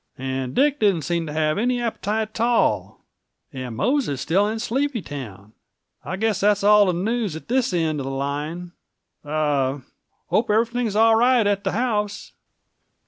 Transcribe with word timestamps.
"And 0.17 0.55
Dick 0.55 0.79
didn't 0.79 1.03
seem 1.03 1.27
to 1.27 1.31
have 1.33 1.59
any 1.59 1.79
appetite 1.79 2.29
at 2.29 2.39
all, 2.41 3.01
and 3.53 3.75
Mose 3.75 4.09
is 4.09 4.19
still 4.19 4.47
in 4.47 4.57
Sleepytown. 4.57 5.51
I 6.03 6.15
guess 6.17 6.39
that's 6.39 6.63
all 6.63 6.87
the 6.87 6.93
news 6.93 7.35
at 7.35 7.47
this 7.47 7.71
end 7.71 7.99
of 7.99 8.05
the 8.05 8.11
line. 8.11 8.71
Er 9.23 9.83
hope 10.25 10.49
everything 10.49 10.87
is 10.87 10.95
all 10.95 11.13
right 11.13 11.45
at 11.45 11.63
the 11.63 11.73
house?" 11.73 12.31